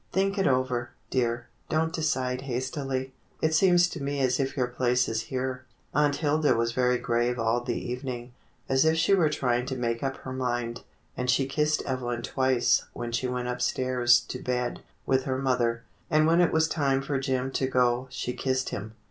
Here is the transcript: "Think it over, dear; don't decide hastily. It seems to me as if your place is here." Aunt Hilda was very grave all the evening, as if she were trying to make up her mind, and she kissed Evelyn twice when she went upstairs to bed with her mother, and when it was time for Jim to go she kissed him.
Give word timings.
"Think 0.11 0.39
it 0.39 0.47
over, 0.47 0.89
dear; 1.11 1.45
don't 1.69 1.93
decide 1.93 2.41
hastily. 2.41 3.13
It 3.39 3.53
seems 3.53 3.87
to 3.89 4.01
me 4.01 4.19
as 4.19 4.39
if 4.39 4.57
your 4.57 4.65
place 4.65 5.07
is 5.07 5.21
here." 5.29 5.63
Aunt 5.93 6.15
Hilda 6.15 6.55
was 6.55 6.71
very 6.71 6.97
grave 6.97 7.37
all 7.37 7.61
the 7.63 7.77
evening, 7.87 8.33
as 8.67 8.83
if 8.83 8.97
she 8.97 9.13
were 9.13 9.29
trying 9.29 9.67
to 9.67 9.75
make 9.77 10.01
up 10.01 10.17
her 10.17 10.33
mind, 10.33 10.81
and 11.15 11.29
she 11.29 11.45
kissed 11.45 11.83
Evelyn 11.83 12.23
twice 12.23 12.85
when 12.93 13.11
she 13.11 13.27
went 13.27 13.47
upstairs 13.47 14.19
to 14.21 14.39
bed 14.41 14.81
with 15.05 15.25
her 15.25 15.37
mother, 15.37 15.83
and 16.09 16.25
when 16.25 16.41
it 16.41 16.51
was 16.51 16.67
time 16.67 17.03
for 17.03 17.19
Jim 17.19 17.51
to 17.51 17.67
go 17.67 18.07
she 18.09 18.33
kissed 18.33 18.69
him. 18.69 18.95